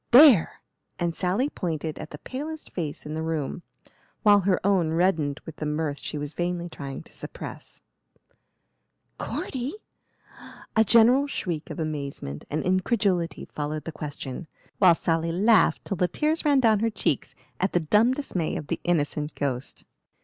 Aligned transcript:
"There!" 0.09 0.61
and 0.97 1.13
Sally 1.13 1.47
pointed 1.47 1.99
at 1.99 2.09
the 2.09 2.17
palest 2.17 2.71
face 2.71 3.05
in 3.05 3.13
the 3.13 3.21
room, 3.21 3.61
while 4.23 4.39
her 4.39 4.59
own 4.65 4.93
reddened 4.93 5.39
with 5.45 5.57
the 5.57 5.67
mirth 5.67 5.99
she 5.99 6.17
was 6.17 6.33
vainly 6.33 6.67
trying 6.69 7.03
to 7.03 7.13
suppress. 7.13 7.81
"Cordy?" 9.19 9.75
A 10.75 10.83
general 10.83 11.27
shriek 11.27 11.69
of 11.69 11.79
amazement 11.79 12.45
and 12.49 12.63
incredulity 12.63 13.45
followed 13.53 13.83
the 13.83 13.91
question, 13.91 14.47
while 14.79 14.95
Sally 14.95 15.31
laughed 15.31 15.85
till 15.85 15.97
the 15.97 16.07
tears 16.07 16.43
ran 16.43 16.59
down 16.59 16.79
her 16.79 16.89
cheeks 16.89 17.35
at 17.59 17.73
the 17.73 17.79
dumb 17.79 18.15
dismay 18.15 18.55
of 18.55 18.65
the 18.69 18.79
innocent 18.83 19.35
ghost. 19.35 19.85